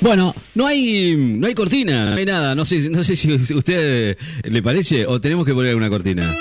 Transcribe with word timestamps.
Bueno, 0.00 0.34
no 0.54 0.66
hay, 0.66 1.14
no 1.16 1.46
hay 1.46 1.54
cortina, 1.54 2.06
no 2.10 2.16
hay 2.16 2.24
nada. 2.24 2.54
No 2.54 2.64
sé, 2.64 2.88
no 2.88 3.04
sé 3.04 3.16
si 3.16 3.30
a 3.32 3.36
usted 3.56 4.16
le 4.44 4.62
parece 4.62 5.06
o 5.06 5.20
tenemos 5.20 5.44
que 5.44 5.52
poner 5.54 5.76
una 5.76 5.90
cortina. 5.90 6.34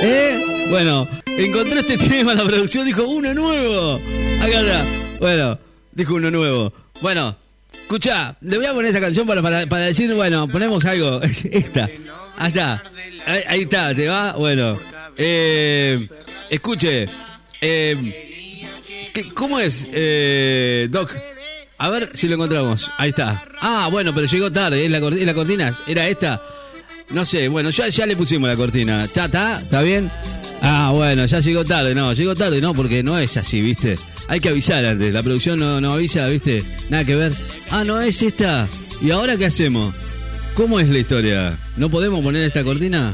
¿Eh? 0.00 0.66
Bueno, 0.70 1.06
encontró 1.26 1.80
este 1.80 1.98
tema, 2.08 2.34
la 2.34 2.44
producción 2.44 2.86
dijo 2.86 3.06
uno 3.06 3.34
nuevo. 3.34 4.00
Acá 4.40 4.60
está. 4.60 4.84
Bueno, 5.20 5.58
dijo 5.92 6.14
uno 6.14 6.30
nuevo. 6.30 6.72
Bueno, 7.02 7.36
escucha, 7.82 8.36
le 8.40 8.56
voy 8.56 8.66
a 8.66 8.72
poner 8.72 8.86
esta 8.88 9.00
canción 9.00 9.26
para, 9.26 9.42
para, 9.42 9.84
decir, 9.84 10.12
bueno, 10.14 10.48
ponemos 10.48 10.84
algo. 10.86 11.20
Esta. 11.50 11.90
Ahí 12.38 12.48
está. 12.48 12.82
Ahí, 13.26 13.60
está, 13.62 13.94
¿te 13.94 14.08
va? 14.08 14.32
Bueno. 14.32 14.78
Eh, 15.18 16.08
escuche. 16.48 17.06
Eh, 17.60 19.10
¿qué- 19.12 19.28
¿Cómo 19.34 19.60
es, 19.60 19.86
eh, 19.92 20.88
Doc? 20.90 21.12
A 21.82 21.90
ver 21.90 22.10
si 22.14 22.28
lo 22.28 22.36
encontramos. 22.36 22.88
Ahí 22.96 23.10
está. 23.10 23.42
Ah, 23.60 23.88
bueno, 23.90 24.14
pero 24.14 24.28
llegó 24.28 24.52
tarde. 24.52 24.84
¿Es 24.84 24.90
la, 24.90 25.00
cor- 25.00 25.14
es 25.14 25.26
la 25.26 25.34
cortina? 25.34 25.72
¿Era 25.88 26.06
esta? 26.06 26.40
No 27.10 27.24
sé. 27.24 27.48
Bueno, 27.48 27.70
ya, 27.70 27.88
ya 27.88 28.06
le 28.06 28.14
pusimos 28.16 28.48
la 28.48 28.54
cortina. 28.54 29.04
¿Está, 29.04 29.24
está? 29.24 29.60
¿Está 29.60 29.82
bien? 29.82 30.08
Ah, 30.62 30.92
bueno, 30.94 31.26
ya 31.26 31.40
llegó 31.40 31.64
tarde. 31.64 31.92
No, 31.92 32.12
llegó 32.12 32.36
tarde, 32.36 32.60
no, 32.60 32.72
porque 32.72 33.02
no 33.02 33.18
es 33.18 33.36
así, 33.36 33.60
¿viste? 33.60 33.98
Hay 34.28 34.38
que 34.38 34.50
avisar 34.50 34.84
antes. 34.84 35.12
La 35.12 35.24
producción 35.24 35.58
no, 35.58 35.80
no 35.80 35.94
avisa, 35.94 36.26
¿viste? 36.28 36.62
Nada 36.88 37.04
que 37.04 37.16
ver. 37.16 37.32
Ah, 37.72 37.82
no 37.82 38.00
es 38.00 38.22
esta. 38.22 38.68
¿Y 39.02 39.10
ahora 39.10 39.36
qué 39.36 39.46
hacemos? 39.46 39.92
¿Cómo 40.54 40.78
es 40.78 40.88
la 40.88 40.98
historia? 41.00 41.56
¿No 41.76 41.88
podemos 41.88 42.20
poner 42.22 42.44
esta 42.44 42.62
cortina? 42.62 43.12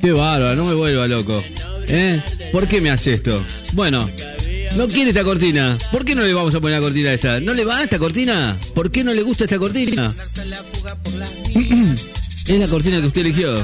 Qué 0.00 0.12
bárbaro, 0.12 0.56
no 0.56 0.64
me 0.64 0.72
vuelva 0.74 1.06
loco. 1.08 1.44
¿Eh? 1.88 2.22
¿Por 2.52 2.66
qué 2.68 2.80
me 2.80 2.90
hace 2.90 3.12
esto? 3.14 3.44
Bueno, 3.74 4.08
no 4.76 4.88
quiere 4.88 5.10
esta 5.10 5.22
cortina. 5.24 5.78
¿Por 5.90 6.04
qué 6.04 6.14
no 6.14 6.22
le 6.22 6.32
vamos 6.34 6.54
a 6.54 6.60
poner 6.60 6.78
la 6.78 6.82
cortina 6.82 7.10
a 7.10 7.14
esta? 7.14 7.40
¿No 7.40 7.52
le 7.52 7.64
va 7.64 7.82
esta 7.82 7.98
cortina? 7.98 8.56
¿Por 8.74 8.90
qué 8.90 9.04
no 9.04 9.12
le 9.12 9.22
gusta 9.22 9.44
esta 9.44 9.58
cortina? 9.58 10.12
Es 12.44 12.58
la 12.58 12.66
cortina 12.66 13.00
que 13.00 13.06
usted 13.06 13.20
eligió. 13.20 13.54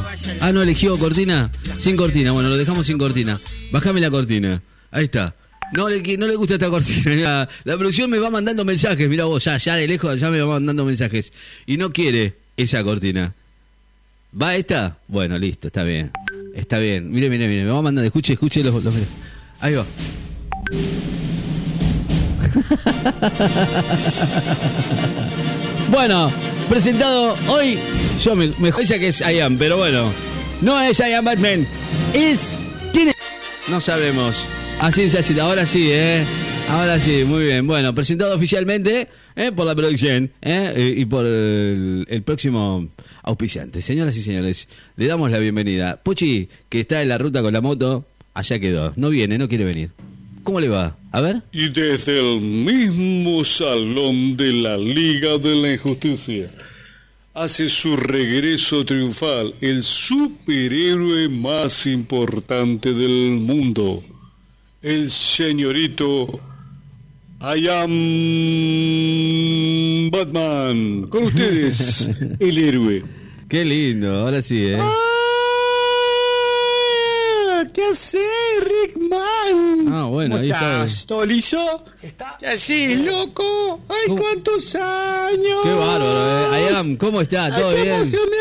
Ah, 0.40 0.52
no 0.52 0.62
eligió 0.62 0.96
cortina. 0.96 1.50
Sin 1.78 1.96
cortina. 1.96 2.30
Bueno, 2.30 2.48
lo 2.48 2.56
dejamos 2.56 2.86
sin 2.86 2.96
cortina. 2.96 3.40
Bájame 3.72 4.00
la 4.00 4.08
cortina. 4.08 4.62
Ahí 4.92 5.04
está. 5.04 5.34
No 5.76 5.88
le, 5.88 6.16
no 6.16 6.28
le 6.28 6.36
gusta 6.36 6.54
esta 6.54 6.70
cortina. 6.70 7.16
La, 7.16 7.48
la 7.64 7.76
producción 7.76 8.08
me 8.08 8.20
va 8.20 8.30
mandando 8.30 8.64
mensajes. 8.64 9.08
Mira 9.08 9.24
vos, 9.24 9.42
ya, 9.44 9.56
ya 9.56 9.74
de 9.74 9.88
lejos, 9.88 10.20
ya 10.20 10.30
me 10.30 10.40
va 10.40 10.52
mandando 10.54 10.84
mensajes. 10.84 11.32
Y 11.66 11.76
no 11.76 11.92
quiere 11.92 12.36
esa 12.56 12.84
cortina. 12.84 13.34
¿Va 14.40 14.54
esta? 14.54 14.98
Bueno, 15.08 15.36
listo, 15.40 15.66
está 15.66 15.82
bien. 15.82 16.12
Está 16.54 16.78
bien. 16.78 17.10
Mire, 17.10 17.28
mire, 17.28 17.48
mire. 17.48 17.64
Me 17.64 17.70
va 17.72 17.82
mandando. 17.82 18.06
Escuche, 18.06 18.34
escuche 18.34 18.62
los. 18.62 18.82
los- 18.84 18.94
Ahí 19.58 19.74
va. 19.74 19.84
Bueno, 25.90 26.30
presentado 26.68 27.34
hoy. 27.48 27.78
Yo 28.22 28.36
me, 28.36 28.48
me 28.58 28.70
que 28.72 29.08
es 29.08 29.20
I 29.20 29.40
pero 29.58 29.78
bueno. 29.78 30.12
No 30.60 30.80
es 30.80 31.00
I 31.00 31.14
Am 31.14 31.24
Batman. 31.24 31.66
Es. 32.12 32.54
¿Quién 32.92 33.08
es? 33.08 33.16
No 33.70 33.80
sabemos. 33.80 34.44
Así 34.80 35.02
es 35.02 35.14
así. 35.14 35.38
Ahora 35.38 35.64
sí, 35.64 35.88
¿eh? 35.90 36.24
Ahora 36.70 37.00
sí, 37.00 37.24
muy 37.26 37.44
bien. 37.44 37.66
Bueno, 37.66 37.94
presentado 37.94 38.34
oficialmente 38.34 39.08
¿eh? 39.34 39.52
por 39.52 39.66
la 39.66 39.74
producción 39.74 40.30
¿eh? 40.42 40.94
Y 40.96 41.06
por 41.06 41.24
el, 41.24 42.04
el 42.08 42.22
próximo 42.22 42.88
auspiciante. 43.22 43.80
Señoras 43.80 44.16
y 44.16 44.22
señores, 44.22 44.68
le 44.96 45.06
damos 45.06 45.30
la 45.30 45.38
bienvenida. 45.38 46.00
Pochi, 46.02 46.48
que 46.68 46.80
está 46.80 47.00
en 47.00 47.08
la 47.08 47.16
ruta 47.16 47.40
con 47.40 47.54
la 47.54 47.62
moto, 47.62 48.04
allá 48.34 48.58
quedó. 48.58 48.92
No 48.96 49.08
viene, 49.08 49.38
no 49.38 49.48
quiere 49.48 49.64
venir. 49.64 49.90
¿Cómo 50.48 50.60
le 50.60 50.68
va? 50.70 50.96
A 51.12 51.20
ver. 51.20 51.42
Y 51.52 51.68
desde 51.68 52.18
el 52.18 52.40
mismo 52.40 53.44
salón 53.44 54.34
de 54.34 54.50
la 54.50 54.78
Liga 54.78 55.36
de 55.36 55.54
la 55.54 55.74
Injusticia 55.74 56.50
hace 57.34 57.68
su 57.68 57.94
regreso 57.98 58.82
triunfal 58.82 59.54
el 59.60 59.82
superhéroe 59.82 61.28
más 61.28 61.86
importante 61.86 62.94
del 62.94 63.32
mundo, 63.40 64.02
el 64.80 65.10
señorito 65.10 66.40
I 67.42 67.68
am 67.68 67.90
Batman. 70.10 71.08
Con 71.10 71.24
ustedes, 71.24 72.10
el 72.40 72.56
héroe. 72.56 73.04
Qué 73.50 73.66
lindo, 73.66 74.14
ahora 74.14 74.40
sí, 74.40 74.64
¿eh? 74.64 74.78
Ah, 74.80 75.07
¿Qué 77.78 77.84
hace, 77.92 78.18
Rickman? 78.60 79.86
Ah, 79.92 80.06
bueno, 80.10 80.30
¿Cómo 80.32 80.42
ahí 80.42 80.50
está. 80.50 80.82
estás? 80.84 81.06
¿Todo 81.06 81.24
liso? 81.24 81.84
¿Qué 82.40 82.46
haces, 82.48 82.98
loco? 82.98 83.82
¡Ay, 83.88 84.08
¿Cómo? 84.08 84.20
cuántos 84.22 84.74
años! 84.74 85.60
Qué 85.62 85.72
bárbaro, 85.74 86.56
¿eh? 86.56 86.60
I 86.72 86.74
am, 86.74 86.96
¿cómo 86.96 87.20
está? 87.20 87.54
¿Todo 87.54 87.70
¡Ay, 87.70 87.76
qué 87.76 87.82
bien? 87.84 87.94
emoción 87.94 88.22
me 88.30 88.36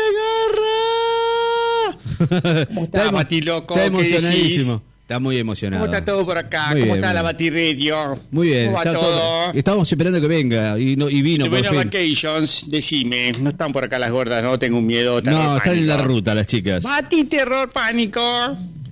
agarra! 2.32 2.66
¿Cómo 2.66 2.84
está, 2.86 3.04
emo- 3.04 3.12
Batiloco? 3.12 3.74
Está 3.74 3.80
¿Qué 3.90 3.96
emocionadísimo. 3.96 4.82
Está 5.02 5.20
muy 5.20 5.38
emocionado. 5.38 5.84
¿Cómo 5.84 5.94
está 5.94 6.04
todo 6.04 6.26
por 6.26 6.36
acá? 6.36 6.70
Muy 6.72 6.80
¿Cómo 6.80 6.84
bien, 6.94 6.96
está 6.96 7.14
la 7.14 7.22
bien. 7.22 7.32
Batiradio? 7.32 8.20
Muy 8.32 8.48
bien, 8.48 8.64
¿Cómo 8.66 8.76
va 8.76 8.82
está 8.82 8.92
todo? 8.98 9.52
Estábamos 9.54 9.92
esperando 9.92 10.20
que 10.20 10.26
venga 10.26 10.78
y, 10.80 10.96
no, 10.96 11.08
y 11.08 11.22
vino 11.22 11.44
por 11.44 11.52
Bueno, 11.60 11.68
fin. 11.70 11.78
vacations, 11.78 12.64
decime. 12.68 13.32
No 13.40 13.50
están 13.50 13.72
por 13.72 13.84
acá 13.84 14.00
las 14.00 14.10
gordas, 14.10 14.42
no 14.42 14.58
tengo 14.58 14.78
un 14.78 14.86
miedo. 14.86 15.22
No, 15.22 15.56
están 15.58 15.78
en 15.78 15.86
la 15.86 15.96
ruta 15.96 16.34
las 16.34 16.48
chicas. 16.48 16.82
Bati, 16.82 17.22
terror, 17.24 17.70
pánico. 17.70 18.20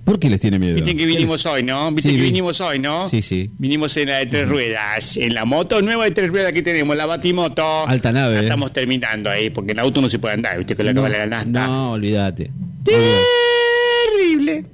¿Por 0.07 0.17
qué 0.19 0.29
les 0.29 0.39
tiene 0.39 0.57
miedo? 0.57 0.75
Viste 0.75 0.91
que 0.91 0.97
¿Qué 0.99 1.05
vinimos 1.05 1.45
hoy, 1.45 1.63
¿no? 1.63 1.91
Viste 1.91 2.09
Sí, 2.09 2.15
que 2.15 2.21
vi. 2.21 2.27
vinimos 2.27 2.61
hoy, 2.61 2.79
¿no? 2.79 3.09
Sí, 3.09 3.21
sí. 3.21 3.51
Vinimos 3.57 3.97
en 3.97 4.07
la 4.07 4.19
de 4.19 4.27
tres 4.27 4.47
ruedas, 4.47 5.17
en 5.17 5.33
la 5.33 5.43
moto 5.43 5.81
nueva 5.81 6.05
de 6.05 6.11
tres 6.11 6.29
ruedas 6.29 6.53
que 6.53 6.61
tenemos, 6.61 6.95
la 6.95 7.05
Batimoto. 7.05 7.85
Alta 7.85 8.13
nave, 8.13 8.35
Ya 8.35 8.39
eh. 8.39 8.43
estamos 8.45 8.71
terminando 8.71 9.29
ahí, 9.29 9.49
porque 9.49 9.73
en 9.73 9.79
auto 9.79 9.99
no 9.99 10.09
se 10.09 10.17
puede 10.17 10.35
andar, 10.35 10.57
viste, 10.59 10.77
con 10.77 10.85
la 10.85 10.93
no, 10.93 11.01
cámara 11.01 11.19
de 11.19 11.27
la 11.27 11.35
nasta. 11.43 11.67
no, 11.67 11.91
olvídate. 11.91 12.49
Terrible. 12.85 14.65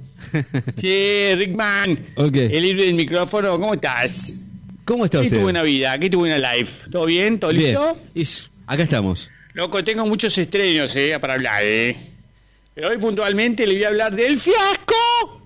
che, 0.80 1.34
Rickman. 1.36 1.98
Ok. 2.14 2.36
El 2.36 2.62
libro 2.62 2.82
del 2.84 2.94
micrófono, 2.94 3.50
¿cómo 3.58 3.74
estás? 3.74 4.34
¿Cómo 4.84 5.04
está 5.04 5.18
¿Qué 5.20 5.26
usted? 5.26 5.38
tuvo 5.40 5.48
una 5.48 5.62
vida? 5.62 5.98
¿Qué 5.98 6.10
tuvo 6.10 6.22
una 6.22 6.38
live? 6.38 6.68
¿Todo 6.92 7.06
bien? 7.06 7.40
¿Todo 7.40 7.50
Bien. 7.52 7.76
listo? 8.14 8.48
Acá 8.68 8.84
estamos. 8.84 9.30
Loco, 9.54 9.82
tengo 9.82 10.06
muchos 10.06 10.38
estrenos, 10.38 10.94
eh, 10.94 11.16
para 11.20 11.34
hablar, 11.34 11.60
eh. 11.64 11.96
Pero 12.74 12.88
hoy 12.88 12.98
puntualmente 12.98 13.66
le 13.66 13.74
voy 13.74 13.84
a 13.84 13.88
hablar 13.88 14.14
del 14.14 14.38
fiasco. 14.40 15.42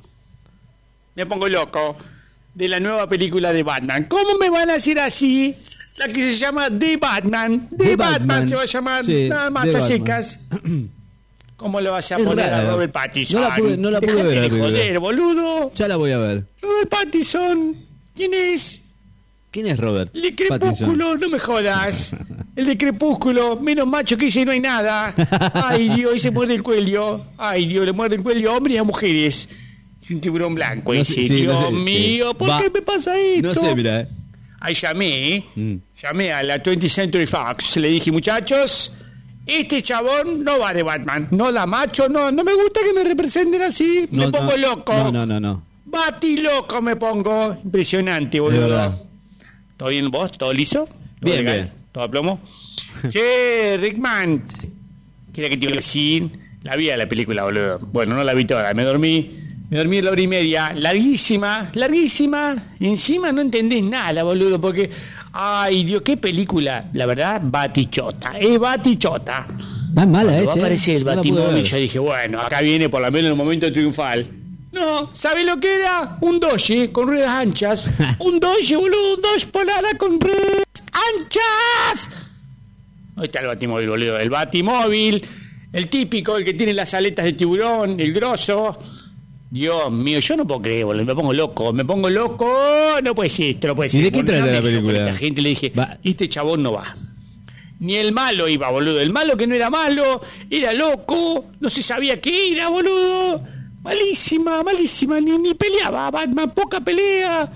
Me 1.14 1.26
pongo 1.26 1.48
loco. 1.48 1.96
De 2.54 2.68
la 2.68 2.80
nueva 2.80 3.08
película 3.08 3.52
de 3.52 3.62
Batman. 3.62 4.04
¿Cómo 4.04 4.36
me 4.38 4.50
van 4.50 4.70
a 4.70 4.74
decir 4.74 4.98
así? 4.98 5.54
La 5.98 6.06
que 6.08 6.14
se 6.22 6.36
llama 6.36 6.68
The 6.70 6.96
Batman. 6.96 7.68
The, 7.70 7.76
The 7.76 7.96
Batman. 7.96 8.26
Batman. 8.28 8.48
se 8.48 8.54
va 8.56 8.62
a 8.62 8.66
llamar 8.66 9.04
Sí, 9.04 9.28
nada 9.28 9.50
más 9.50 9.68
The 9.70 9.76
a 9.76 9.80
secas. 9.80 10.40
¿Cómo 11.56 11.80
le 11.80 11.90
vas 11.90 12.10
a 12.12 12.16
Es 12.16 12.22
poner 12.22 12.50
rara. 12.50 12.68
a 12.68 12.70
Robert 12.72 12.92
Pattinson? 12.92 13.40
No 13.42 13.48
la 13.48 13.56
pude- 13.56 13.76
no 13.76 13.90
la 13.90 14.00
pude 14.00 14.12
Dejate 14.12 14.28
ver 14.28 14.50
de 14.52 14.58
joder, 14.60 14.98
boludo. 15.00 15.72
Ya 15.74 15.88
la 15.88 15.96
voy 15.96 16.12
a 16.12 16.18
ver. 16.18 16.44
Robert 16.62 16.88
Pattinson. 16.88 17.76
¿Quién 18.14 18.32
es? 18.32 18.80
¿Quién 19.50 19.66
es 19.66 19.78
Robert? 19.78 20.12
Pattinson? 20.12 20.36
Crepúsculo, 20.36 21.16
no 21.16 21.28
me 21.28 21.38
jodas. 21.40 22.12
El 22.58 22.66
de 22.66 22.76
Crepúsculo, 22.76 23.56
menos 23.60 23.86
macho 23.86 24.16
que 24.18 24.26
ese 24.26 24.44
no 24.44 24.50
hay 24.50 24.58
nada. 24.58 25.14
Ay, 25.54 25.88
Dios, 25.90 26.16
y 26.16 26.18
se 26.18 26.32
muerde 26.32 26.54
el 26.54 26.62
cuello. 26.64 27.24
Ay, 27.38 27.66
Dios, 27.66 27.86
le 27.86 27.92
muerde 27.92 28.16
el 28.16 28.22
cuello 28.24 28.50
a 28.52 28.56
hombres 28.56 28.74
y 28.74 28.78
a 28.78 28.82
mujeres. 28.84 29.48
Es 30.02 30.10
un 30.10 30.20
tiburón 30.20 30.56
blanco 30.56 30.92
No 30.92 31.00
ese. 31.00 31.12
sé, 31.14 31.28
sí, 31.28 31.42
no 31.42 31.52
Dios 31.52 31.66
sé, 31.66 31.70
mío, 31.72 32.30
sí. 32.30 32.36
¿por 32.36 32.50
Va. 32.50 32.60
qué 32.60 32.70
me 32.70 32.82
pasa 32.82 33.16
esto? 33.16 33.46
No 33.48 33.54
sé, 33.54 33.74
mira. 33.76 34.00
eh. 34.00 34.08
Ahí 34.60 34.74
llamé, 34.74 35.34
¿eh? 35.36 35.44
Mm. 35.54 35.74
llamé 36.02 36.32
a 36.32 36.42
la 36.42 36.60
20th 36.60 36.88
Century 36.88 37.26
Fox. 37.26 37.76
Le 37.76 37.90
dije, 37.90 38.10
muchachos, 38.10 38.92
este 39.46 39.80
chabón 39.80 40.42
no 40.42 40.58
va 40.58 40.74
de 40.74 40.82
Batman. 40.82 41.28
No 41.30 41.52
la 41.52 41.64
macho, 41.64 42.08
no, 42.08 42.32
no 42.32 42.42
me 42.42 42.54
gusta 42.54 42.80
que 42.84 42.92
me 42.92 43.04
representen 43.08 43.62
así. 43.62 44.08
me 44.10 44.32
pongo 44.32 44.56
loco. 44.56 44.92
No, 44.94 45.12
no, 45.12 45.24
no, 45.24 45.38
no. 45.38 45.62
Bati 45.84 46.38
loco 46.38 46.82
me 46.82 46.96
pongo. 46.96 47.56
Impresionante, 47.62 48.40
boludo. 48.40 49.06
¿Todo 49.76 49.90
bien 49.90 50.10
vos? 50.10 50.32
¿Todo 50.36 50.52
liso? 50.52 50.86
¿Todo 50.86 50.96
Bien, 51.20 51.36
legal? 51.44 51.56
bien. 51.60 51.77
¿Todo 51.98 52.06
a 52.06 52.10
plomo? 52.12 52.38
che, 53.10 53.76
Rickman. 53.76 54.44
¿Qué 55.32 55.50
que 55.50 55.56
te 55.56 55.64
iba 55.64 55.72
a 55.72 55.76
decir? 55.78 56.28
La 56.62 56.76
vi 56.76 56.90
a 56.90 56.96
la 56.96 57.08
película, 57.08 57.42
boludo. 57.42 57.80
Bueno, 57.92 58.14
no 58.14 58.22
la 58.22 58.34
vi 58.34 58.44
toda. 58.44 58.72
Me 58.72 58.84
dormí. 58.84 59.36
Me 59.68 59.78
dormí 59.78 60.00
la 60.00 60.12
hora 60.12 60.20
y 60.20 60.28
media. 60.28 60.72
Larguísima, 60.76 61.72
larguísima. 61.74 62.54
Encima 62.78 63.32
no 63.32 63.40
entendés 63.40 63.82
nada, 63.82 64.22
boludo, 64.22 64.60
porque... 64.60 64.88
Ay, 65.32 65.82
Dios, 65.82 66.02
qué 66.02 66.16
película. 66.16 66.84
La 66.92 67.04
verdad, 67.06 67.40
batichota. 67.42 68.38
Es 68.38 68.56
batichota. 68.60 69.48
Va 69.98 70.06
mala, 70.06 70.30
Cuando 70.30 70.42
eh, 70.42 70.46
va 70.46 70.52
a 70.52 70.54
che. 70.54 70.60
aparecer 70.60 70.96
el 70.98 71.04
No 71.04 71.16
Batimóvil, 71.16 71.64
yo 71.64 71.76
dije, 71.78 71.98
bueno, 71.98 72.40
acá 72.40 72.60
viene 72.60 72.88
por 72.88 73.02
lo 73.02 73.10
menos 73.10 73.32
el 73.32 73.36
momento 73.36 73.72
triunfal. 73.72 74.24
No, 74.70 75.10
¿sabe 75.14 75.42
lo 75.42 75.58
que 75.58 75.80
era? 75.80 76.16
Un 76.20 76.38
Doge 76.38 76.92
con 76.92 77.08
ruedas 77.08 77.30
anchas. 77.30 77.90
un 78.20 78.38
Doge, 78.38 78.76
boludo, 78.76 79.14
un 79.16 79.20
Doge 79.20 79.46
Polara 79.48 79.98
con 79.98 80.20
ruedas 80.20 80.67
anchas. 81.16 82.10
Ahí 83.16 83.24
está 83.26 83.40
el 83.40 83.46
Batimóvil, 83.46 83.88
boludo. 83.88 84.18
El 84.18 84.30
Batimóvil, 84.30 85.24
el 85.72 85.88
típico, 85.88 86.36
el 86.36 86.44
que 86.44 86.54
tiene 86.54 86.72
las 86.72 86.94
aletas 86.94 87.24
de 87.24 87.32
tiburón, 87.32 87.98
el 88.00 88.12
grosso. 88.12 88.78
Dios 89.50 89.90
mío, 89.90 90.18
yo 90.20 90.36
no 90.36 90.46
puedo 90.46 90.60
creer, 90.62 90.84
boludo. 90.84 91.04
Me 91.04 91.14
pongo 91.14 91.32
loco, 91.32 91.72
me 91.72 91.84
pongo 91.84 92.10
loco. 92.10 92.46
No 93.02 93.14
puede 93.14 93.30
ser 93.30 93.46
esto, 93.46 93.68
no 93.68 93.76
puede 93.76 93.88
¿Y 93.88 93.90
ser. 93.92 94.02
de 94.04 94.12
qué 94.12 94.24
trata 94.24 94.46
la 94.46 94.62
película? 94.62 94.98
La 95.06 95.14
gente 95.14 95.40
le 95.42 95.48
dije, 95.50 95.72
Va. 95.78 95.98
este 96.04 96.28
chabón 96.28 96.62
no 96.62 96.72
va. 96.72 96.96
Ni 97.80 97.96
el 97.96 98.12
malo 98.12 98.48
iba, 98.48 98.70
boludo. 98.70 99.00
El 99.00 99.10
malo 99.10 99.36
que 99.36 99.46
no 99.46 99.54
era 99.54 99.70
malo, 99.70 100.20
era 100.50 100.72
loco, 100.72 101.46
no 101.60 101.70
se 101.70 101.82
sabía 101.82 102.20
qué 102.20 102.52
era, 102.52 102.68
boludo. 102.68 103.42
Malísima, 103.82 104.62
malísima, 104.64 105.20
ni, 105.20 105.38
ni 105.38 105.54
peleaba, 105.54 106.10
Batman, 106.10 106.50
poca 106.50 106.80
pelea. 106.80 107.50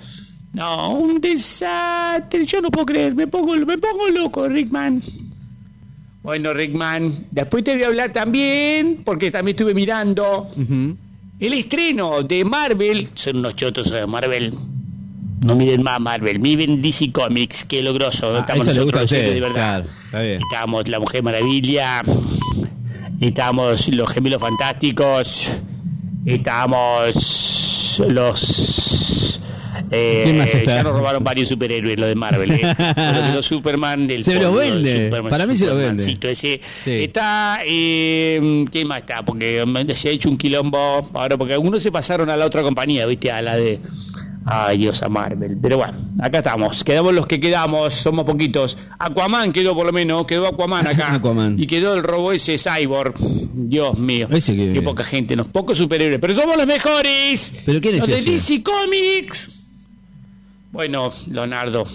No, 0.55 0.91
un 0.99 1.21
desastre, 1.21 2.45
yo 2.45 2.61
no 2.61 2.71
puedo 2.71 2.87
creer, 2.87 3.15
me 3.15 3.27
pongo, 3.27 3.55
me 3.57 3.79
pongo 3.79 4.09
loco, 4.09 4.49
Rickman. 4.49 5.03
Bueno, 6.23 6.53
Rickman, 6.53 7.27
después 7.31 7.65
te 7.65 7.73
voy 7.75 7.83
a 7.85 7.87
hablar 7.87 8.13
también, 8.13 9.01
porque 9.05 9.31
también 9.31 9.57
estuve 9.57 9.75
mirando 9.75 10.51
el 11.41 11.53
estreno 11.55 12.23
de 12.23 12.45
Marvel. 12.45 13.09
Son 13.15 13.39
unos 13.39 13.57
chotos 13.57 13.91
de 13.91 14.07
Marvel. 14.07 14.55
No 15.45 15.57
miren 15.57 15.83
más 15.83 15.99
Marvel, 16.01 16.39
miren 16.39 16.81
DC 16.81 17.11
Comics, 17.11 17.65
que 17.65 17.79
es 17.81 17.85
lo 17.85 17.93
grosso. 17.95 18.33
Ah, 18.37 18.41
Estamos 18.41 18.67
nosotros, 18.67 19.05
usted, 19.05 19.35
de 19.35 19.41
verdad. 19.41 19.55
claro, 19.55 19.87
está 20.05 20.23
bien. 20.23 20.39
Estamos 20.53 20.89
La 20.89 21.01
Mujer 21.01 21.23
Maravilla, 21.25 22.03
estamos 23.21 23.89
Los 23.89 24.13
Gemelos 24.13 24.41
Fantásticos, 24.41 25.49
estamos 26.27 28.01
los... 28.09 28.82
Eh, 29.93 30.65
ya 30.67 30.83
nos 30.83 30.93
robaron 30.95 31.23
varios 31.23 31.49
superhéroes, 31.49 31.99
lo 31.99 32.07
de 32.07 32.15
Marvel. 32.15 32.51
Eh. 32.51 33.33
Los 33.35 33.47
Superman, 33.47 34.11
el 34.11 34.25
Se 34.25 34.35
lo 34.41 34.55
vende. 34.55 35.05
Superman, 35.05 35.31
Para 35.31 35.47
mí 35.47 35.57
se 35.57 35.67
lo 35.67 35.77
vende. 35.77 36.03
Supermancito 36.03 36.29
ese. 36.29 36.61
Sí. 36.85 36.91
Está, 37.05 37.61
eh, 37.67 38.65
¿quién 38.71 38.87
más 38.89 38.99
está? 39.01 39.23
Porque 39.25 39.65
se 39.95 40.09
ha 40.09 40.13
hecho 40.13 40.29
un 40.31 40.39
quilombo 40.39 41.09
ahora, 41.15 41.37
porque 41.37 41.53
algunos 41.55 41.83
se 41.83 41.93
pasaron 41.93 42.31
a 42.31 42.37
la 42.37 42.47
otra 42.47 42.63
compañía, 42.63 43.05
¿viste? 43.07 43.31
A 43.31 43.43
la 43.43 43.57
de. 43.57 43.79
Ay, 44.45 44.79
Dios, 44.79 45.01
a 45.05 45.09
Marvel. 45.09 45.57
Pero 45.63 45.77
bueno, 45.77 45.95
acá 46.21 46.39
estamos. 46.39 46.83
Quedamos 46.83 47.15
los 47.15 47.27
que 47.27 47.39
quedamos, 47.39 47.95
somos 47.95 48.25
poquitos. 48.25 48.77
Aquaman 48.99 49.53
quedó 49.53 49.73
por 49.75 49.87
lo 49.87 49.93
menos, 49.93 50.27
quedó 50.27 50.49
Aquaman 50.49 50.85
acá. 50.87 51.15
Aquaman. 51.15 51.61
Y 51.61 51.67
quedó 51.69 51.95
el 51.95 52.03
robo 52.03 52.33
ese 52.33 52.57
Cyborg. 52.59 53.15
Dios 53.55 53.97
mío. 53.99 54.27
Ese 54.33 54.57
que- 54.57 54.73
Qué 54.73 54.83
poca 54.83 55.05
gente, 55.05 55.37
nos 55.37 55.47
pocos 55.49 55.79
superhéroes. 55.79 56.19
Pero 56.21 56.35
somos 56.35 56.57
los 56.57 56.67
mejores. 56.67 57.55
¿Pero 57.65 57.81
quién 57.81 57.95
es 57.97 58.09
Los 58.09 58.25
de? 58.25 58.31
DC 58.33 58.63
Comics. 58.65 59.62
Bueno, 60.73 61.13
Leonardo. 61.31 61.87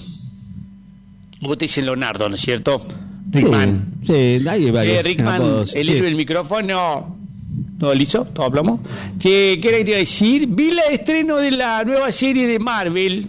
Vos 1.41 1.57
te 1.57 1.65
dicen 1.65 1.85
Leonardo, 1.85 2.29
¿no 2.29 2.35
es 2.35 2.41
cierto? 2.41 2.85
Rickman. 3.31 3.94
Sí, 4.01 4.38
sí, 4.39 4.47
hay 4.47 4.71
varios 4.71 5.00
Eh, 5.00 5.03
Rickman, 5.03 5.35
apodos. 5.35 5.75
el 5.75 5.85
Sí. 5.85 5.91
héroe 5.91 6.06
del 6.06 6.15
micrófono. 6.15 7.18
¿Todo 7.79 7.94
listo? 7.94 8.25
¿Todo 8.25 8.45
hablamos? 8.45 8.79
¿Qué, 9.19 9.59
qué 9.62 9.69
era 9.69 9.77
que 9.79 9.83
te 9.83 9.89
iba 9.91 9.97
a 9.97 10.00
decir? 10.00 10.47
Vi 10.47 10.69
el 10.69 10.79
estreno 10.91 11.38
de 11.38 11.51
la 11.51 11.83
nueva 11.83 12.12
serie 12.12 12.47
de 12.47 12.59
Marvel. 12.59 13.27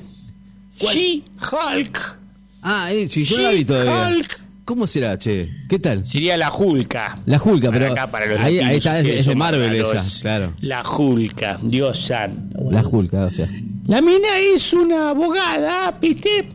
She-Hulk. 0.78 2.16
Ah, 2.62 2.88
eh, 2.92 3.08
sí, 3.08 3.24
yo 3.24 3.36
no 3.38 3.42
la 3.44 3.50
vi 3.50 3.64
todavía. 3.64 4.24
¿Cócómo 4.64 4.86
será, 4.86 5.18
che? 5.18 5.48
¿Qué 5.68 5.78
tal? 5.78 6.06
Sería 6.06 6.36
la 6.36 6.52
Hulka. 6.52 7.20
La 7.24 7.38
Para 7.38 7.70
pero 7.70 7.92
acá, 7.92 8.10
para 8.10 8.26
los 8.26 8.38
ahí, 8.38 8.58
ahí 8.58 8.76
está, 8.76 9.00
es, 9.00 9.24
de 9.24 9.34
Marvel 9.34 9.74
esa, 9.74 10.04
claro. 10.20 10.52
La 10.60 10.82
Hulka, 10.86 11.58
Dios 11.62 11.98
santo. 12.04 12.70
La 12.70 12.86
Hulka, 12.86 13.24
o 13.24 13.30
sea. 13.30 13.48
La 13.88 14.00
mina 14.00 14.38
es 14.38 14.72
una 14.72 15.10
abogada, 15.10 15.90
¿viste? 16.00 16.48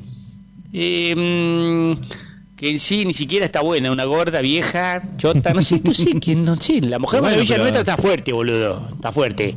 Eh, 0.72 1.96
que 2.56 2.70
en 2.70 2.80
sí 2.80 3.06
ni 3.06 3.14
siquiera 3.14 3.46
está 3.46 3.62
buena, 3.62 3.92
una 3.92 4.06
gorda, 4.06 4.40
vieja, 4.42 5.02
chota, 5.18 5.54
no 5.54 5.62
sé, 5.62 5.82
no 5.84 5.94
sé 5.94 6.12
quién, 6.22 6.46
no 6.46 6.56
sé. 6.56 6.80
La 6.82 7.00
mujer 7.00 7.20
Bueno, 7.22 7.34
maravilla 7.36 7.56
pero- 7.56 7.64
nuestra 7.64 7.82
está 7.82 7.98
fuerte, 7.98 8.32
boludo, 8.34 8.90
está 8.96 9.12
fuerte. 9.12 9.56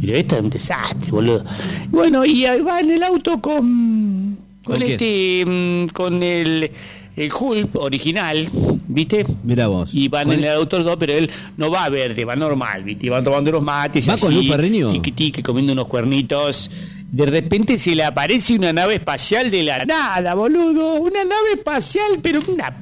Pero 0.00 0.16
esta 0.18 0.36
es 0.36 0.42
un 0.42 0.50
desastre, 0.50 1.10
boludo. 1.10 1.44
Bueno, 1.88 2.24
y 2.26 2.44
ahí 2.44 2.60
va 2.60 2.80
en 2.80 2.90
el 2.90 3.02
auto 3.02 3.40
con. 3.40 4.38
Con, 4.64 4.80
¿Con 4.80 4.82
este. 4.82 5.44
mm, 5.46 5.86
Con 5.92 6.22
el. 6.22 6.70
El 7.16 7.30
Hulk 7.32 7.76
original, 7.76 8.44
¿viste? 8.88 9.24
Mirá 9.44 9.68
vos. 9.68 9.94
Y 9.94 10.08
van 10.08 10.24
Con 10.26 10.34
en 10.34 10.40
el- 10.44 10.50
auto 10.50 10.78
los 10.78 10.84
dos, 10.84 10.96
pero 10.98 11.12
él 11.12 11.30
no 11.56 11.70
va 11.70 11.88
verde, 11.88 12.24
va 12.24 12.34
normal, 12.34 12.82
¿viste? 12.82 13.06
Y 13.06 13.08
van 13.08 13.22
tomando 13.22 13.50
unos 13.50 13.62
mates. 13.62 14.08
¿Va 14.08 14.16
con 14.16 14.32
así, 14.32 14.42
Luz 14.42 14.48
Ferrigno? 14.48 14.90
tiqui, 14.94 15.12
tiqui, 15.12 15.40
comiendo 15.42 15.72
unos 15.74 15.86
cuernitos. 15.86 16.72
De 17.14 17.26
repente 17.26 17.78
se 17.78 17.94
le 17.94 18.02
aparece 18.02 18.54
una 18.54 18.72
nave 18.72 18.96
espacial 18.96 19.48
de 19.48 19.62
la 19.62 19.84
nada, 19.84 20.34
boludo. 20.34 20.94
Una 20.94 21.22
nave 21.22 21.52
espacial, 21.52 22.18
pero 22.20 22.40
una, 22.48 22.74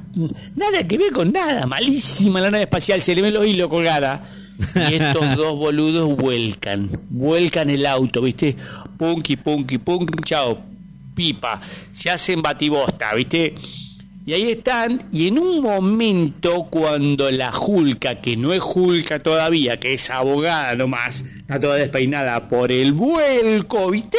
nada 0.55 0.87
que 0.87 0.97
ver 0.97 1.11
con 1.11 1.31
nada. 1.31 1.67
Malísima 1.67 2.41
la 2.41 2.49
nave 2.49 2.63
espacial, 2.63 2.99
se 2.99 3.13
le 3.13 3.21
ven 3.21 3.35
los 3.35 3.45
hilos 3.45 3.67
colgada. 3.67 4.27
Y 4.89 4.95
estos 4.95 5.35
dos 5.37 5.55
boludos 5.55 6.17
vuelcan, 6.17 6.89
vuelcan 7.11 7.69
el 7.69 7.85
auto, 7.85 8.23
¿viste? 8.23 8.55
Punky, 8.97 9.35
punky, 9.35 9.77
punky, 9.77 10.23
chao, 10.23 10.59
pipa. 11.13 11.61
Se 11.93 12.09
hacen 12.09 12.41
batibosta, 12.41 13.13
¿viste? 13.13 13.53
Y 14.25 14.33
ahí 14.33 14.51
están, 14.51 15.01
y 15.11 15.27
en 15.27 15.37
un 15.37 15.61
momento 15.61 16.67
cuando 16.69 17.29
la 17.29 17.51
Julka, 17.51 18.21
que 18.21 18.37
no 18.37 18.53
es 18.53 18.61
Julka 18.61 19.19
todavía, 19.19 19.81
que 19.81 19.93
es 19.93 20.09
abogada 20.09 20.75
nomás, 20.75 21.25
está 21.37 21.59
toda 21.59 21.75
despeinada 21.75 22.47
por 22.47 22.71
el 22.71 22.93
vuelco, 22.93 23.91
¿viste? 23.91 24.17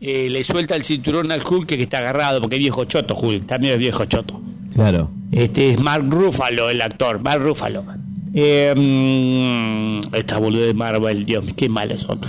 Eh, 0.00 0.28
le 0.30 0.42
suelta 0.42 0.74
el 0.74 0.84
cinturón 0.84 1.30
al 1.32 1.42
Hulk 1.42 1.66
que 1.66 1.82
está 1.82 1.98
agarrado, 1.98 2.40
porque 2.40 2.56
es 2.56 2.60
viejo 2.60 2.84
choto 2.84 3.14
Hulk, 3.14 3.46
también 3.46 3.74
es 3.74 3.78
viejo 3.78 4.04
choto. 4.06 4.40
Claro. 4.74 5.10
Este 5.30 5.70
es 5.70 5.80
Mark 5.80 6.04
Ruffalo, 6.08 6.70
el 6.70 6.80
actor, 6.80 7.20
Mark 7.20 7.42
Ruffalo. 7.42 7.84
Eh, 8.34 8.74
mm, 8.74 10.14
esta 10.14 10.38
boluda 10.38 10.66
de 10.66 10.74
Marvel, 10.74 11.24
Dios 11.24 11.44
mío, 11.44 11.54
qué 11.56 11.68
malos 11.68 12.02
son. 12.02 12.20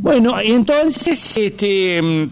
Bueno, 0.00 0.42
y 0.42 0.52
entonces, 0.52 1.36
este. 1.36 2.28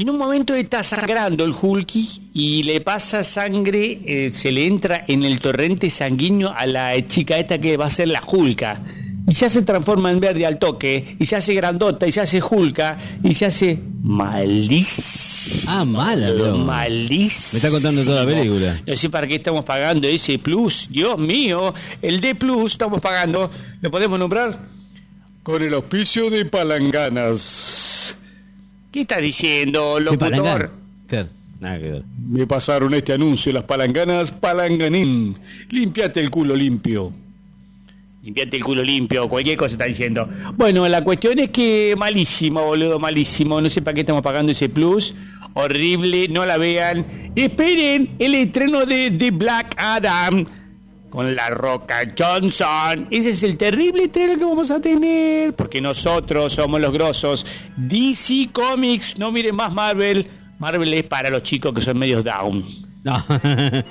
En 0.00 0.08
un 0.08 0.16
momento 0.16 0.54
está 0.54 0.82
sangrando 0.82 1.44
el 1.44 1.52
Hulky 1.52 2.30
y 2.32 2.62
le 2.62 2.80
pasa 2.80 3.22
sangre, 3.22 4.00
eh, 4.06 4.30
se 4.30 4.50
le 4.50 4.66
entra 4.66 5.04
en 5.06 5.24
el 5.24 5.40
torrente 5.40 5.90
sanguíneo 5.90 6.54
a 6.56 6.64
la 6.64 7.06
chica 7.06 7.36
esta 7.36 7.58
que 7.58 7.76
va 7.76 7.84
a 7.84 7.90
ser 7.90 8.08
la 8.08 8.22
Hulka. 8.26 8.80
Y 9.28 9.34
ya 9.34 9.50
se 9.50 9.60
transforma 9.60 10.10
en 10.10 10.18
verde 10.18 10.46
al 10.46 10.58
toque, 10.58 11.16
y 11.20 11.26
se 11.26 11.36
hace 11.36 11.52
grandota, 11.52 12.06
y 12.06 12.12
se 12.12 12.22
hace 12.22 12.40
Hulka, 12.40 12.96
y 13.22 13.34
se 13.34 13.44
hace 13.44 13.78
malísima. 14.02 15.80
Ah, 15.80 15.84
mala, 15.84 16.32
bro. 16.32 16.56
Malísimo. 16.56 17.52
Me 17.52 17.58
está 17.58 17.68
contando 17.68 18.02
toda 18.02 18.24
la 18.24 18.34
película. 18.34 18.80
No 18.86 18.96
sé 18.96 19.10
para 19.10 19.26
qué 19.26 19.34
estamos 19.34 19.66
pagando 19.66 20.08
ese 20.08 20.38
plus. 20.38 20.88
Dios 20.90 21.18
mío, 21.18 21.74
el 22.00 22.22
D 22.22 22.34
plus 22.36 22.72
estamos 22.72 23.02
pagando. 23.02 23.50
¿Lo 23.82 23.90
podemos 23.90 24.18
nombrar? 24.18 24.58
Con 25.42 25.62
el 25.62 25.74
auspicio 25.74 26.30
de 26.30 26.46
Palanganas. 26.46 27.79
¿Qué 28.90 29.02
estás 29.02 29.22
diciendo, 29.22 30.00
locutor? 30.00 30.70
Nada 31.60 31.78
que 31.78 31.90
ver. 31.90 32.02
Me 32.28 32.46
pasaron 32.46 32.94
este 32.94 33.12
anuncio, 33.12 33.52
las 33.52 33.64
palanganas 33.64 34.30
Palanganín. 34.30 35.36
Límpiate 35.70 36.20
el 36.20 36.30
culo 36.30 36.56
limpio. 36.56 37.12
Limpiate 38.22 38.56
el 38.56 38.64
culo 38.64 38.82
limpio, 38.82 39.28
cualquier 39.28 39.56
cosa 39.56 39.74
está 39.74 39.84
diciendo. 39.84 40.28
Bueno, 40.56 40.88
la 40.88 41.04
cuestión 41.04 41.38
es 41.38 41.50
que 41.50 41.94
malísimo, 41.96 42.64
boludo, 42.64 42.98
malísimo. 42.98 43.60
No 43.60 43.68
sé 43.68 43.82
para 43.82 43.94
qué 43.94 44.00
estamos 44.00 44.22
pagando 44.22 44.52
ese 44.52 44.68
plus. 44.68 45.14
Horrible, 45.54 46.28
no 46.28 46.44
la 46.44 46.56
vean. 46.56 47.04
Esperen 47.36 48.10
el 48.18 48.34
estreno 48.34 48.86
de 48.86 49.10
The 49.10 49.30
Black 49.30 49.74
Adam 49.76 50.46
con 51.10 51.34
la 51.34 51.50
Roca 51.50 52.00
Johnson. 52.16 53.08
Ese 53.10 53.30
es 53.30 53.42
el 53.42 53.56
terrible 53.56 54.04
estreno 54.04 54.38
que 54.38 54.44
vamos 54.44 54.70
a 54.70 54.80
tener. 54.80 55.52
Porque 55.54 55.80
nosotros 55.80 56.52
somos 56.54 56.80
los 56.80 56.92
grosos. 56.92 57.44
DC 57.76 58.48
Comics, 58.52 59.18
no 59.18 59.30
miren 59.32 59.54
más 59.56 59.72
Marvel. 59.74 60.26
Marvel 60.58 60.92
es 60.94 61.04
para 61.04 61.28
los 61.30 61.42
chicos 61.42 61.74
que 61.74 61.80
son 61.80 61.98
medios 61.98 62.24
down. 62.24 62.64
No. 63.04 63.24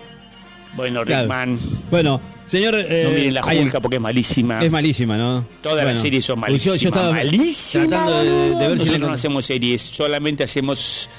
Bueno, 0.76 1.04
Claro. 1.04 1.24
Rickman, 1.24 1.60
Bueno, 1.90 2.22
señor. 2.46 2.76
eh, 2.78 3.02
no 3.04 3.10
miren 3.10 3.34
la 3.34 3.44
Hulka 3.44 3.82
porque 3.82 3.96
es 3.96 4.02
malísima. 4.02 4.64
Es 4.64 4.72
malísima, 4.72 5.18
¿no? 5.18 5.44
Todas 5.64 5.78
las 5.78 5.86
Bueno, 5.86 6.00
series 6.00 6.24
son 6.26 6.40
pues 6.40 6.52
malísimas. 6.52 6.80
Yo, 6.80 6.84
yo 6.84 6.90
estaba 6.90 7.12
malísimas, 7.12 7.88
tratando 7.90 8.24
de, 8.24 8.30
de 8.30 8.56
ver 8.56 8.56
si 8.56 8.62
Nosotros 8.86 8.90
le 8.92 9.00
no 9.00 9.12
hacemos 9.14 9.46
series, 9.48 9.82
solamente 9.82 10.44
hacemos 10.44 11.10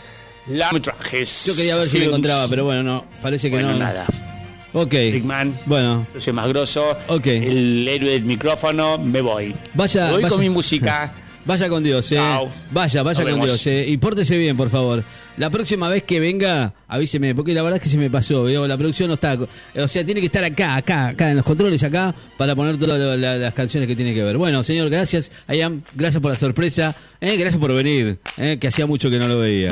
largometrajes. 0.46 1.46
Yo 1.46 1.56
quería 1.56 1.76
ver 1.76 1.86
si 1.86 1.92
films. 1.92 2.06
encontraba, 2.06 2.46
pero 2.48 2.64
bueno, 2.64 2.84
no. 2.84 3.04
Parece 3.20 3.50
que 3.50 3.56
Bueno, 3.56 3.72
no. 3.72 3.78
nada. 3.78 4.06
Ok. 4.72 4.92
Rickman. 4.92 5.54
Bueno, 5.66 6.06
Yo 6.14 6.20
soy 6.20 6.32
más 6.32 6.48
grosso. 6.48 6.96
Ok. 7.08 7.26
El 7.26 7.86
héroe 7.88 8.10
del 8.10 8.24
micrófono, 8.24 8.98
me 8.98 9.20
voy. 9.20 9.54
Vaya- 9.74 10.06
Me 10.06 10.12
voy 10.12 10.22
vaya- 10.22 10.28
con 10.34 10.40
mi 10.40 10.50
música. 10.50 11.12
vaya 11.44 11.68
con 11.68 11.82
Dios, 11.82 12.12
eh. 12.12 12.16
Chao. 12.16 12.48
Vaya, 12.70 13.02
vaya 13.02 13.20
Nos 13.20 13.30
con 13.30 13.40
vemos. 13.40 13.46
Dios, 13.46 13.66
eh. 13.66 13.84
Y 13.88 13.96
pórtese 13.96 14.36
bien, 14.38 14.56
por 14.56 14.70
favor. 14.70 15.02
La 15.36 15.48
próxima 15.50 15.88
vez 15.88 16.02
que 16.04 16.20
venga, 16.20 16.74
avíseme, 16.86 17.34
porque 17.34 17.54
la 17.54 17.62
verdad 17.62 17.78
es 17.78 17.82
que 17.82 17.88
se 17.88 17.96
me 17.96 18.10
pasó, 18.10 18.44
veo, 18.44 18.66
la 18.68 18.76
producción 18.76 19.08
no 19.08 19.14
está. 19.14 19.38
O 19.76 19.88
sea, 19.88 20.04
tiene 20.04 20.20
que 20.20 20.26
estar 20.26 20.44
acá, 20.44 20.76
acá, 20.76 21.08
acá, 21.08 21.30
en 21.30 21.36
los 21.36 21.44
controles 21.46 21.82
acá, 21.82 22.14
para 22.36 22.54
poner 22.54 22.76
todas 22.76 23.18
las 23.18 23.54
canciones 23.54 23.88
que 23.88 23.96
tiene 23.96 24.12
que 24.14 24.22
ver. 24.22 24.36
Bueno, 24.36 24.62
señor, 24.62 24.90
gracias. 24.90 25.32
Ayam, 25.46 25.80
gracias 25.94 26.20
por 26.20 26.30
la 26.30 26.36
sorpresa. 26.36 26.94
eh, 27.20 27.36
gracias 27.36 27.58
por 27.60 27.72
venir, 27.74 28.18
eh, 28.36 28.58
que 28.60 28.68
hacía 28.68 28.86
mucho 28.86 29.08
que 29.10 29.18
no 29.18 29.26
lo 29.28 29.38
veía. 29.40 29.70